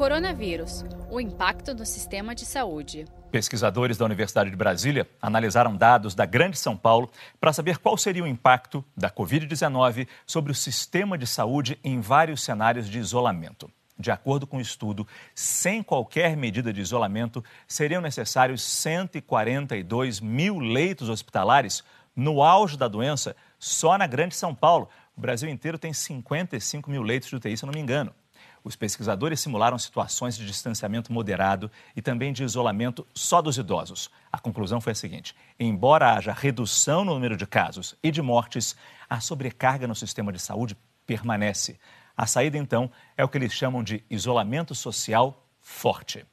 Coronavírus 0.00 0.82
o 1.10 1.20
impacto 1.20 1.74
no 1.74 1.84
sistema 1.84 2.34
de 2.34 2.46
saúde. 2.46 3.04
Pesquisadores 3.30 3.98
da 3.98 4.06
Universidade 4.06 4.48
de 4.48 4.56
Brasília 4.56 5.06
analisaram 5.20 5.76
dados 5.76 6.14
da 6.14 6.24
Grande 6.24 6.58
São 6.58 6.74
Paulo 6.74 7.10
para 7.38 7.52
saber 7.52 7.76
qual 7.76 7.98
seria 7.98 8.24
o 8.24 8.26
impacto 8.26 8.82
da 8.96 9.10
Covid-19 9.10 10.08
sobre 10.24 10.52
o 10.52 10.54
sistema 10.54 11.18
de 11.18 11.26
saúde 11.26 11.78
em 11.84 12.00
vários 12.00 12.42
cenários 12.42 12.88
de 12.88 12.98
isolamento. 12.98 13.70
De 13.98 14.10
acordo 14.10 14.46
com 14.46 14.56
o 14.56 14.62
estudo, 14.62 15.06
sem 15.34 15.82
qualquer 15.82 16.34
medida 16.34 16.72
de 16.72 16.80
isolamento, 16.80 17.44
seriam 17.68 18.00
necessários 18.00 18.62
142 18.62 20.18
mil 20.18 20.60
leitos 20.60 21.10
hospitalares 21.10 21.84
no 22.16 22.42
auge 22.42 22.78
da 22.78 22.88
doença 22.88 23.36
só 23.58 23.98
na 23.98 24.06
Grande 24.06 24.34
São 24.34 24.54
Paulo. 24.54 24.88
O 25.14 25.20
Brasil 25.20 25.50
inteiro 25.50 25.78
tem 25.78 25.92
55 25.92 26.90
mil 26.90 27.02
leitos 27.02 27.28
de 27.28 27.36
UTI, 27.36 27.54
se 27.54 27.64
eu 27.64 27.66
não 27.66 27.74
me 27.74 27.80
engano. 27.80 28.14
Os 28.62 28.76
pesquisadores 28.76 29.40
simularam 29.40 29.78
situações 29.78 30.36
de 30.36 30.46
distanciamento 30.46 31.12
moderado 31.12 31.70
e 31.96 32.02
também 32.02 32.32
de 32.32 32.44
isolamento 32.44 33.06
só 33.14 33.40
dos 33.40 33.56
idosos. 33.56 34.10
A 34.30 34.38
conclusão 34.38 34.80
foi 34.80 34.92
a 34.92 34.96
seguinte: 34.96 35.34
embora 35.58 36.14
haja 36.14 36.32
redução 36.32 37.04
no 37.04 37.14
número 37.14 37.36
de 37.36 37.46
casos 37.46 37.96
e 38.02 38.10
de 38.10 38.20
mortes, 38.20 38.76
a 39.08 39.20
sobrecarga 39.20 39.86
no 39.86 39.94
sistema 39.94 40.32
de 40.32 40.38
saúde 40.38 40.76
permanece. 41.06 41.78
A 42.16 42.26
saída, 42.26 42.58
então, 42.58 42.90
é 43.16 43.24
o 43.24 43.28
que 43.28 43.38
eles 43.38 43.52
chamam 43.52 43.82
de 43.82 44.04
isolamento 44.10 44.74
social 44.74 45.46
forte. 45.60 46.26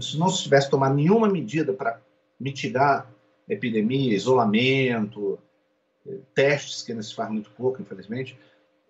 Se 0.00 0.16
não 0.18 0.28
se 0.28 0.44
tivesse 0.44 0.70
tomado 0.70 0.94
nenhuma 0.94 1.28
medida 1.28 1.72
para 1.72 2.00
mitigar 2.38 3.10
a 3.48 3.52
epidemia, 3.52 4.14
isolamento, 4.14 5.38
eh, 6.06 6.18
testes, 6.34 6.82
que 6.82 6.92
ainda 6.92 7.02
se 7.02 7.14
faz 7.14 7.30
muito 7.30 7.50
pouco, 7.50 7.80
infelizmente, 7.80 8.38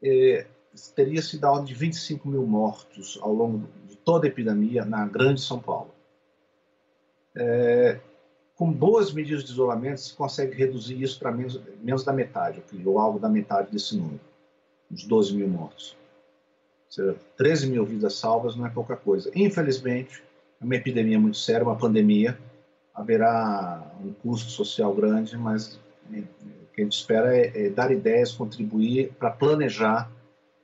eh, 0.03 0.47
teria 0.95 1.23
se 1.23 1.39
da 1.39 1.51
ordem 1.51 1.67
de 1.67 1.75
25 1.75 2.29
mil 2.29 2.47
mortos 2.47 3.19
ao 3.23 3.33
longo 3.33 3.69
de 3.89 3.97
toda 3.97 4.27
a 4.27 4.29
epidemia 4.29 4.85
na 4.85 5.07
Grande 5.07 5.41
São 5.41 5.59
Paulo. 5.59 5.95
É, 7.35 7.99
com 8.55 8.73
boas 8.73 9.13
medidas 9.13 9.45
de 9.45 9.53
isolamento, 9.53 10.01
se 10.01 10.15
consegue 10.15 10.57
reduzir 10.57 11.03
isso 11.03 11.19
para 11.19 11.31
menos, 11.31 11.61
menos 11.83 12.05
da 12.05 12.13
metade, 12.13 12.63
ou 12.85 12.99
algo 12.99 13.19
da 13.19 13.29
metade 13.29 13.71
desse 13.71 13.97
número, 13.97 14.21
uns 14.91 15.05
12 15.05 15.35
mil 15.35 15.49
mortos. 15.49 15.97
Ou 16.87 16.93
seja, 16.93 17.17
13 17.37 17.69
mil 17.69 17.85
vidas 17.85 18.15
salvas 18.15 18.57
não 18.57 18.67
é 18.67 18.71
pouca 18.71 18.97
coisa. 18.97 19.31
Infelizmente, 19.35 20.23
é 20.61 20.65
uma 20.65 20.75
epidemia 20.75 21.19
muito 21.19 21.37
séria, 21.37 21.65
uma 21.65 21.77
pandemia, 21.77 22.39
haverá 22.95 23.93
um 24.03 24.13
custo 24.13 24.51
social 24.51 24.95
grande, 24.95 25.37
mas 25.37 25.79
é, 26.11 26.21
o 26.21 26.73
que 26.73 26.81
a 26.81 26.85
gente 26.85 26.97
espera 26.97 27.37
é, 27.37 27.67
é 27.67 27.69
dar 27.69 27.91
ideias, 27.91 28.33
contribuir 28.33 29.13
para 29.19 29.31
planejar 29.31 30.11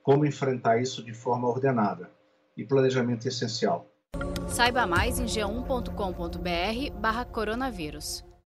como 0.03 0.25
enfrentar 0.25 0.81
isso 0.81 1.03
de 1.03 1.13
forma 1.13 1.47
ordenada. 1.47 2.11
E 2.55 2.63
planejamento 2.63 3.27
essencial. 3.27 3.87
Saiba 4.47 4.85
mais 4.85 5.19
em 5.19 5.25
g1.com.br/barra 5.25 7.25
coronavírus. 7.25 8.23